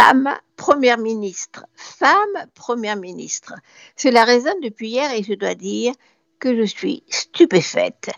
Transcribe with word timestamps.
Femme 0.00 0.32
première 0.56 0.96
ministre, 0.96 1.66
femme 1.74 2.46
première 2.54 2.94
ministre. 2.94 3.54
Cela 3.96 4.22
résonne 4.22 4.60
depuis 4.62 4.90
hier 4.90 5.10
et 5.10 5.24
je 5.24 5.34
dois 5.34 5.56
dire 5.56 5.92
que 6.38 6.56
je 6.56 6.62
suis 6.62 7.02
stupéfaite. 7.08 8.12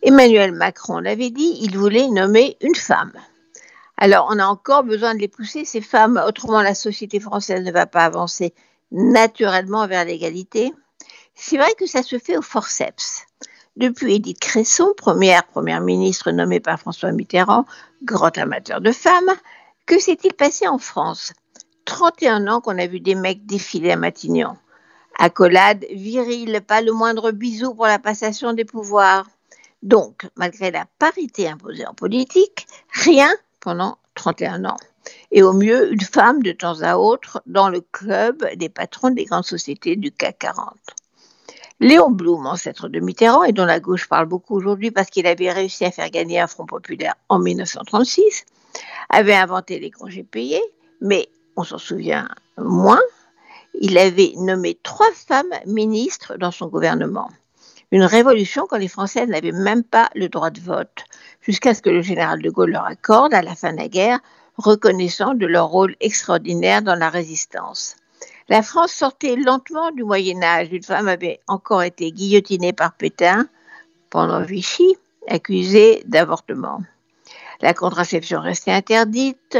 Emmanuel 0.00 0.52
Macron 0.52 1.00
l'avait 1.00 1.28
dit, 1.28 1.58
il 1.60 1.76
voulait 1.76 2.08
nommer 2.08 2.56
une 2.62 2.74
femme. 2.74 3.12
Alors, 3.98 4.26
on 4.30 4.38
a 4.38 4.46
encore 4.46 4.84
besoin 4.84 5.14
de 5.14 5.18
les 5.18 5.28
pousser, 5.28 5.66
ces 5.66 5.82
femmes, 5.82 6.18
autrement 6.26 6.62
la 6.62 6.74
société 6.74 7.20
française 7.20 7.62
ne 7.62 7.72
va 7.72 7.84
pas 7.84 8.06
avancer 8.06 8.54
naturellement 8.90 9.86
vers 9.86 10.06
l'égalité. 10.06 10.72
C'est 11.34 11.58
vrai 11.58 11.74
que 11.78 11.84
ça 11.84 12.02
se 12.02 12.18
fait 12.18 12.38
au 12.38 12.42
forceps. 12.42 13.26
Depuis 13.76 14.14
Édith 14.14 14.40
Cresson, 14.40 14.94
première 14.96 15.44
première 15.44 15.82
ministre 15.82 16.30
nommée 16.30 16.60
par 16.60 16.80
François 16.80 17.12
Mitterrand, 17.12 17.66
grand 18.02 18.38
amateur 18.38 18.80
de 18.80 18.92
femmes, 18.92 19.34
que 19.88 19.98
s'est-il 19.98 20.34
passé 20.34 20.68
en 20.68 20.76
France? 20.76 21.32
31 21.86 22.46
ans 22.46 22.60
qu'on 22.60 22.78
a 22.78 22.86
vu 22.86 23.00
des 23.00 23.14
mecs 23.14 23.46
défiler 23.46 23.92
à 23.92 23.96
Matignon. 23.96 24.54
Accolade 25.18 25.86
virile, 25.90 26.60
pas 26.60 26.82
le 26.82 26.92
moindre 26.92 27.30
bisou 27.30 27.74
pour 27.74 27.86
la 27.86 27.98
passation 27.98 28.52
des 28.52 28.66
pouvoirs. 28.66 29.26
Donc, 29.82 30.28
malgré 30.36 30.70
la 30.70 30.84
parité 30.98 31.48
imposée 31.48 31.86
en 31.86 31.94
politique, 31.94 32.66
rien 32.92 33.30
pendant 33.60 33.96
31 34.14 34.66
ans. 34.66 34.76
Et 35.32 35.42
au 35.42 35.54
mieux, 35.54 35.90
une 35.90 36.02
femme 36.02 36.42
de 36.42 36.52
temps 36.52 36.82
à 36.82 36.98
autre 36.98 37.42
dans 37.46 37.70
le 37.70 37.80
club 37.80 38.46
des 38.56 38.68
patrons 38.68 39.10
des 39.10 39.24
grandes 39.24 39.46
sociétés 39.46 39.96
du 39.96 40.12
CAC 40.12 40.40
40. 40.40 40.74
Léon 41.80 42.10
Blum, 42.10 42.46
ancêtre 42.46 42.88
de 42.88 43.00
Mitterrand, 43.00 43.44
et 43.44 43.52
dont 43.52 43.64
la 43.64 43.80
gauche 43.80 44.06
parle 44.06 44.26
beaucoup 44.26 44.54
aujourd'hui 44.54 44.90
parce 44.90 45.08
qu'il 45.08 45.26
avait 45.26 45.50
réussi 45.50 45.86
à 45.86 45.90
faire 45.90 46.10
gagner 46.10 46.40
un 46.40 46.46
front 46.46 46.66
populaire 46.66 47.14
en 47.30 47.38
1936, 47.38 48.44
avait 49.08 49.34
inventé 49.34 49.78
les 49.78 49.90
congés 49.90 50.24
payés, 50.24 50.62
mais 51.00 51.28
on 51.56 51.64
s'en 51.64 51.78
souvient 51.78 52.28
moins, 52.56 53.00
il 53.80 53.98
avait 53.98 54.32
nommé 54.36 54.78
trois 54.82 55.10
femmes 55.12 55.52
ministres 55.66 56.36
dans 56.36 56.50
son 56.50 56.68
gouvernement. 56.68 57.30
Une 57.90 58.04
révolution 58.04 58.66
quand 58.68 58.76
les 58.76 58.88
Français 58.88 59.26
n'avaient 59.26 59.52
même 59.52 59.82
pas 59.82 60.10
le 60.14 60.28
droit 60.28 60.50
de 60.50 60.60
vote, 60.60 61.04
jusqu'à 61.40 61.74
ce 61.74 61.80
que 61.80 61.90
le 61.90 62.02
général 62.02 62.42
de 62.42 62.50
Gaulle 62.50 62.72
leur 62.72 62.84
accorde, 62.84 63.32
à 63.32 63.42
la 63.42 63.54
fin 63.54 63.72
de 63.72 63.78
la 63.78 63.88
guerre, 63.88 64.20
reconnaissant 64.56 65.34
de 65.34 65.46
leur 65.46 65.68
rôle 65.68 65.96
extraordinaire 66.00 66.82
dans 66.82 66.96
la 66.96 67.08
résistance. 67.08 67.96
La 68.48 68.62
France 68.62 68.92
sortait 68.92 69.36
lentement 69.36 69.90
du 69.92 70.04
Moyen 70.04 70.42
Âge. 70.42 70.68
Une 70.72 70.82
femme 70.82 71.08
avait 71.08 71.40
encore 71.46 71.82
été 71.82 72.10
guillotinée 72.12 72.72
par 72.72 72.94
Pétain 72.94 73.46
pendant 74.10 74.42
Vichy, 74.42 74.96
accusée 75.28 76.02
d'avortement. 76.06 76.80
La 77.60 77.74
contraception 77.74 78.40
restait 78.40 78.72
interdite 78.72 79.58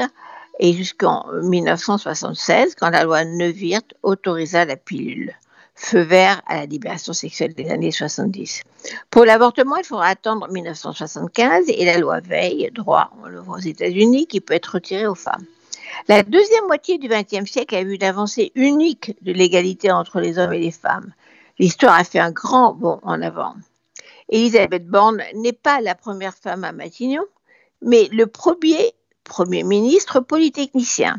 et 0.61 0.73
jusqu'en 0.73 1.27
1976, 1.43 2.75
quand 2.75 2.91
la 2.91 3.05
loi 3.05 3.25
Neuwirth 3.25 3.95
autorisa 4.03 4.65
la 4.65 4.77
pilule. 4.77 5.35
Feu 5.75 6.01
vert 6.01 6.43
à 6.47 6.57
la 6.57 6.67
libération 6.67 7.13
sexuelle 7.13 7.55
des 7.55 7.71
années 7.71 7.93
70. 7.93 8.63
Pour 9.11 9.25
l'avortement, 9.25 9.77
il 9.77 9.85
faudra 9.85 10.07
attendre 10.07 10.49
1975 10.51 11.67
et 11.69 11.85
la 11.85 11.99
loi 11.99 12.21
Veil, 12.21 12.71
droit, 12.73 13.11
on 13.23 13.29
le 13.29 13.39
voit 13.39 13.59
aux 13.59 13.61
États-Unis, 13.61 14.27
qui 14.27 14.41
peut 14.41 14.55
être 14.55 14.75
retiré 14.75 15.07
aux 15.07 15.15
femmes. 15.15 15.45
La 16.09 16.25
deuxième 16.25 16.67
moitié 16.67 16.99
du 16.99 17.09
XXe 17.09 17.49
siècle 17.49 17.77
a 17.77 17.85
vu 17.85 17.95
une 17.95 18.05
avancée 18.05 18.51
unique 18.57 19.17
de 19.23 19.33
l'égalité 19.33 19.93
entre 19.93 20.21
les 20.21 20.39
hommes 20.39 20.53
et 20.53 20.59
les 20.59 20.73
femmes. 20.73 21.13
L'histoire 21.59 21.95
a 21.95 22.05
fait 22.05 22.19
un 22.19 22.33
grand 22.33 22.75
bond 22.75 22.99
en 23.03 23.23
avant. 23.23 23.55
Elisabeth 24.29 24.87
Borne 24.87 25.23
n'est 25.35 25.53
pas 25.53 25.81
la 25.81 25.95
première 25.95 26.35
femme 26.35 26.65
à 26.65 26.73
Matignon, 26.73 27.25
mais 27.83 28.09
le 28.13 28.27
premier 28.27 28.95
Premier 29.29 29.63
ministre 29.63 30.21
polytechnicien, 30.21 31.17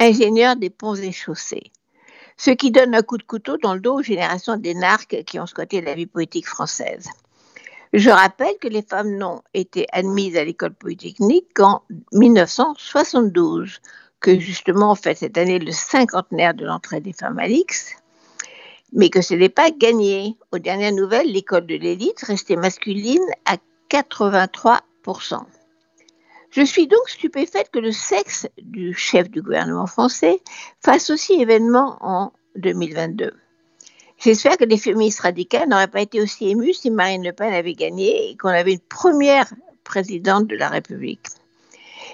ingénieur 0.00 0.56
des 0.56 0.68
ponts 0.68 0.96
et 0.96 1.12
chaussées. 1.12 1.70
Ce 2.36 2.50
qui 2.50 2.72
donne 2.72 2.94
un 2.94 3.02
coup 3.02 3.18
de 3.18 3.22
couteau 3.22 3.56
dans 3.56 3.74
le 3.74 3.80
dos 3.80 4.00
aux 4.00 4.02
générations 4.02 4.56
d'énarques 4.56 5.22
qui 5.24 5.38
ont 5.38 5.46
squatté 5.46 5.80
la 5.80 5.94
vie 5.94 6.06
politique 6.06 6.48
française. 6.48 7.08
Je 7.92 8.10
rappelle 8.10 8.58
que 8.60 8.66
les 8.66 8.82
femmes 8.82 9.16
n'ont 9.16 9.42
été 9.54 9.86
admises 9.92 10.36
à 10.36 10.44
l'école 10.44 10.74
polytechnique 10.74 11.54
qu'en 11.54 11.82
1972, 12.12 13.80
que 14.18 14.40
justement 14.40 14.92
on 14.92 14.96
fait 14.96 15.14
cette 15.14 15.38
année 15.38 15.60
le 15.60 15.70
cinquantenaire 15.70 16.54
de 16.54 16.64
l'entrée 16.64 17.00
des 17.00 17.12
femmes 17.12 17.38
à 17.38 17.46
l'X, 17.46 17.94
mais 18.92 19.08
que 19.08 19.22
ce 19.22 19.34
n'est 19.34 19.48
pas 19.48 19.70
gagné. 19.70 20.36
Aux 20.50 20.58
dernières 20.58 20.92
nouvelles, 20.92 21.30
l'école 21.30 21.66
de 21.66 21.76
l'élite 21.76 22.22
restait 22.22 22.56
masculine 22.56 23.24
à 23.44 23.56
83%. 23.88 25.44
Je 26.52 26.60
suis 26.60 26.86
donc 26.86 27.08
stupéfaite 27.08 27.70
que 27.72 27.78
le 27.78 27.92
sexe 27.92 28.46
du 28.58 28.92
chef 28.92 29.30
du 29.30 29.40
gouvernement 29.40 29.86
français 29.86 30.42
fasse 30.84 31.08
aussi 31.08 31.32
événement 31.40 31.96
en 32.02 32.30
2022. 32.56 33.32
J'espère 34.18 34.58
que 34.58 34.64
les 34.64 34.76
féministes 34.76 35.20
radicales 35.20 35.66
n'auraient 35.66 35.88
pas 35.88 36.02
été 36.02 36.20
aussi 36.20 36.50
émues 36.50 36.74
si 36.74 36.90
Marine 36.90 37.24
Le 37.24 37.32
Pen 37.32 37.54
avait 37.54 37.72
gagné 37.72 38.28
et 38.28 38.36
qu'on 38.36 38.50
avait 38.50 38.74
une 38.74 38.80
première 38.80 39.50
présidente 39.82 40.46
de 40.46 40.54
la 40.54 40.68
République. 40.68 41.26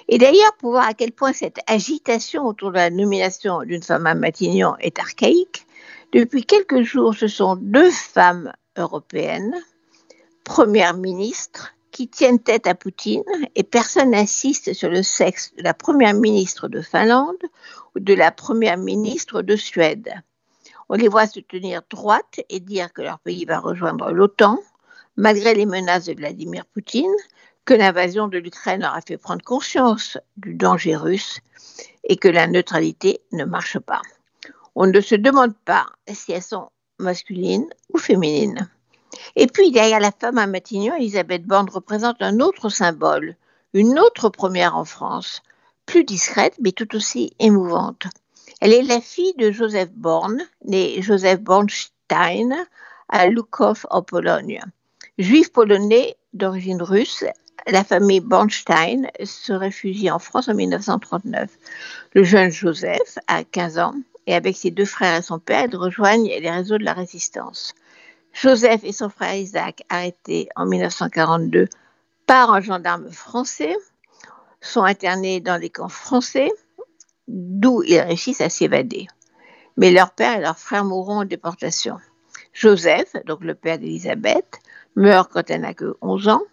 Et 0.07 0.17
d'ailleurs, 0.17 0.55
pour 0.57 0.71
voir 0.71 0.87
à 0.87 0.93
quel 0.93 1.11
point 1.11 1.33
cette 1.33 1.59
agitation 1.67 2.47
autour 2.47 2.71
de 2.71 2.77
la 2.77 2.89
nomination 2.89 3.63
d'une 3.63 3.83
femme 3.83 4.07
à 4.07 4.15
Matignon 4.15 4.77
est 4.79 4.99
archaïque, 4.99 5.65
depuis 6.13 6.45
quelques 6.45 6.83
jours, 6.83 7.13
ce 7.13 7.27
sont 7.27 7.57
deux 7.57 7.91
femmes 7.91 8.53
européennes, 8.77 9.53
premières 10.45 10.95
ministres, 10.95 11.73
qui 11.91 12.07
tiennent 12.07 12.39
tête 12.39 12.67
à 12.67 12.75
Poutine 12.75 13.23
et 13.55 13.63
personne 13.63 14.11
n'insiste 14.11 14.73
sur 14.73 14.89
le 14.89 15.03
sexe 15.03 15.53
de 15.55 15.63
la 15.63 15.73
première 15.73 16.13
ministre 16.13 16.67
de 16.67 16.81
Finlande 16.81 17.43
ou 17.95 17.99
de 17.99 18.13
la 18.13 18.31
première 18.31 18.77
ministre 18.77 19.41
de 19.41 19.55
Suède. 19.55 20.13
On 20.89 20.95
les 20.95 21.07
voit 21.07 21.27
se 21.27 21.39
tenir 21.39 21.81
droite 21.89 22.41
et 22.49 22.59
dire 22.59 22.91
que 22.93 23.01
leur 23.01 23.19
pays 23.19 23.45
va 23.45 23.59
rejoindre 23.59 24.11
l'OTAN, 24.11 24.59
malgré 25.17 25.53
les 25.53 25.65
menaces 25.65 26.05
de 26.05 26.13
Vladimir 26.13 26.65
Poutine, 26.65 27.15
que 27.65 27.73
l'invasion 27.75 28.27
de 28.27 28.39
l'Ukraine 28.39 28.81
leur 28.81 28.95
a 28.95 29.01
fait 29.01 29.17
prendre 29.17 29.43
conscience 29.43 30.17
du 30.37 30.55
danger 30.55 30.95
russe 30.95 31.39
et 32.03 32.17
que 32.17 32.27
la 32.27 32.47
neutralité 32.47 33.21
ne 33.31 33.45
marche 33.45 33.77
pas. 33.77 34.01
On 34.73 34.87
ne 34.87 35.01
se 35.01 35.15
demande 35.15 35.55
pas 35.65 35.85
si 36.11 36.31
elles 36.31 36.41
sont 36.41 36.69
masculines 36.97 37.69
ou 37.93 37.97
féminines. 37.97 38.69
Et 39.35 39.47
puis, 39.47 39.71
derrière 39.71 39.99
la 39.99 40.11
femme 40.11 40.37
à 40.37 40.47
Matignon, 40.47 40.95
Elisabeth 40.95 41.43
Borne 41.43 41.69
représente 41.69 42.21
un 42.21 42.39
autre 42.39 42.69
symbole, 42.69 43.35
une 43.73 43.99
autre 43.99 44.29
première 44.29 44.75
en 44.75 44.85
France, 44.85 45.41
plus 45.85 46.03
discrète 46.03 46.55
mais 46.59 46.71
tout 46.71 46.95
aussi 46.95 47.33
émouvante. 47.39 48.07
Elle 48.61 48.73
est 48.73 48.83
la 48.83 49.01
fille 49.01 49.33
de 49.37 49.51
Joseph 49.51 49.91
Born, 49.91 50.41
né 50.65 51.01
Joseph 51.01 51.39
Bornstein, 51.41 52.55
à 53.07 53.27
Lukow 53.27 53.73
en 53.89 54.01
Pologne. 54.01 54.61
Juif 55.17 55.51
polonais 55.51 56.15
d'origine 56.33 56.81
russe, 56.81 57.23
la 57.67 57.83
famille 57.83 58.19
Bornstein 58.19 59.09
se 59.23 59.53
réfugie 59.53 60.09
en 60.11 60.19
France 60.19 60.47
en 60.47 60.53
1939. 60.53 61.49
Le 62.13 62.23
jeune 62.23 62.51
Joseph 62.51 63.17
a 63.27 63.43
15 63.43 63.79
ans 63.79 63.95
et 64.27 64.35
avec 64.35 64.55
ses 64.55 64.71
deux 64.71 64.85
frères 64.85 65.17
et 65.17 65.21
son 65.21 65.39
père, 65.39 65.65
ils 65.69 65.75
rejoignent 65.75 66.29
les 66.29 66.51
réseaux 66.51 66.77
de 66.77 66.83
la 66.83 66.93
résistance. 66.93 67.73
Joseph 68.41 68.85
et 68.85 68.93
son 68.93 69.09
frère 69.09 69.35
Isaac, 69.35 69.83
arrêtés 69.89 70.47
en 70.55 70.65
1942 70.65 71.67
par 72.25 72.53
un 72.53 72.61
gendarme 72.61 73.11
français, 73.11 73.75
sont 74.61 74.83
internés 74.83 75.41
dans 75.41 75.57
les 75.57 75.69
camps 75.69 75.89
français, 75.89 76.49
d'où 77.27 77.83
ils 77.83 77.99
réussissent 77.99 78.39
à 78.39 78.49
s'évader. 78.49 79.07
Mais 79.75 79.91
leur 79.91 80.11
père 80.11 80.37
et 80.37 80.41
leur 80.41 80.57
frère 80.57 80.85
mourront 80.85 81.19
en 81.19 81.25
déportation. 81.25 81.97
Joseph, 82.53 83.13
donc 83.25 83.43
le 83.43 83.55
père 83.55 83.77
d'Élisabeth, 83.77 84.59
meurt 84.95 85.29
quand 85.33 85.49
elle 85.49 85.61
n'a 85.61 85.73
que 85.73 85.97
11 86.01 86.29
ans. 86.29 86.43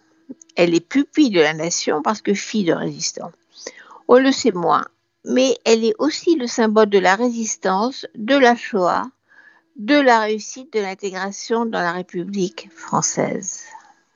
Elle 0.57 0.75
est 0.75 0.85
pupille 0.85 1.29
de 1.29 1.39
la 1.39 1.53
nation 1.53 2.01
parce 2.01 2.21
que 2.21 2.33
fille 2.33 2.65
de 2.65 2.73
résistants. 2.73 3.31
On 4.09 4.19
le 4.19 4.33
sait 4.33 4.51
moins, 4.51 4.83
mais 5.23 5.57
elle 5.63 5.85
est 5.85 5.95
aussi 5.99 6.35
le 6.35 6.47
symbole 6.47 6.89
de 6.89 6.99
la 6.99 7.15
résistance, 7.15 8.05
de 8.15 8.35
la 8.35 8.57
Shoah 8.57 9.05
de 9.77 9.95
la 9.95 10.21
réussite 10.21 10.73
de 10.73 10.79
l'intégration 10.79 11.65
dans 11.65 11.81
la 11.81 11.91
République 11.91 12.69
française. 12.75 13.63